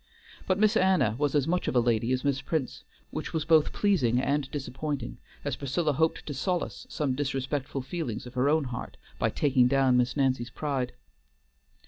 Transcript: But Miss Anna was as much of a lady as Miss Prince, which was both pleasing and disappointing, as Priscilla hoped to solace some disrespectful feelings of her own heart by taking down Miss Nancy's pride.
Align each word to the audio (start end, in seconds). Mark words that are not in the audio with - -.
But 0.47 0.57
Miss 0.57 0.75
Anna 0.75 1.13
was 1.19 1.35
as 1.35 1.47
much 1.47 1.67
of 1.67 1.75
a 1.75 1.79
lady 1.79 2.11
as 2.11 2.23
Miss 2.25 2.41
Prince, 2.41 2.83
which 3.11 3.33
was 3.33 3.45
both 3.45 3.71
pleasing 3.71 4.19
and 4.19 4.49
disappointing, 4.49 5.19
as 5.45 5.55
Priscilla 5.55 5.93
hoped 5.93 6.25
to 6.25 6.33
solace 6.33 6.87
some 6.89 7.13
disrespectful 7.13 7.83
feelings 7.83 8.25
of 8.25 8.33
her 8.33 8.49
own 8.49 8.63
heart 8.63 8.97
by 9.19 9.29
taking 9.29 9.67
down 9.67 9.97
Miss 9.97 10.17
Nancy's 10.17 10.49
pride. 10.49 10.93